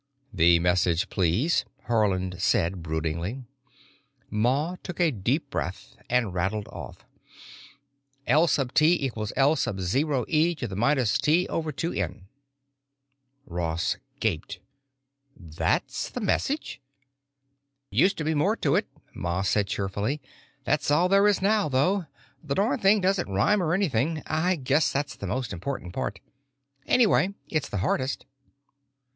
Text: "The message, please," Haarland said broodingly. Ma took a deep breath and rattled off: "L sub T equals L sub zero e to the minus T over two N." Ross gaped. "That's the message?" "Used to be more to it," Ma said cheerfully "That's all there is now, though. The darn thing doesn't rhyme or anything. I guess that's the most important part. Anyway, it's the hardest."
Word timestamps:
"The 0.33 0.57
message, 0.57 1.09
please," 1.11 1.63
Haarland 1.87 2.41
said 2.41 2.81
broodingly. 2.81 3.43
Ma 4.31 4.75
took 4.81 4.99
a 4.99 5.11
deep 5.11 5.51
breath 5.51 5.95
and 6.09 6.33
rattled 6.33 6.67
off: 6.69 7.05
"L 8.25 8.47
sub 8.47 8.73
T 8.73 9.05
equals 9.05 9.31
L 9.35 9.55
sub 9.55 9.79
zero 9.79 10.25
e 10.27 10.55
to 10.55 10.67
the 10.67 10.75
minus 10.75 11.19
T 11.19 11.45
over 11.49 11.71
two 11.71 11.91
N." 11.93 12.25
Ross 13.45 13.97
gaped. 14.19 14.57
"That's 15.35 16.09
the 16.09 16.19
message?" 16.19 16.81
"Used 17.91 18.17
to 18.17 18.23
be 18.23 18.33
more 18.33 18.55
to 18.55 18.73
it," 18.75 18.87
Ma 19.13 19.43
said 19.43 19.67
cheerfully 19.67 20.19
"That's 20.63 20.89
all 20.89 21.09
there 21.09 21.27
is 21.27 21.43
now, 21.43 21.69
though. 21.69 22.07
The 22.43 22.55
darn 22.55 22.79
thing 22.79 23.01
doesn't 23.01 23.29
rhyme 23.29 23.61
or 23.61 23.71
anything. 23.75 24.23
I 24.25 24.55
guess 24.55 24.91
that's 24.91 25.15
the 25.15 25.27
most 25.27 25.53
important 25.53 25.93
part. 25.93 26.19
Anyway, 26.87 27.35
it's 27.49 27.69
the 27.69 27.77
hardest." 27.85 28.25